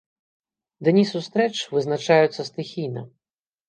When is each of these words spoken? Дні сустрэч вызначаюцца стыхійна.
Дні 0.87 1.03
сустрэч 1.13 1.55
вызначаюцца 1.77 2.51
стыхійна. 2.53 3.01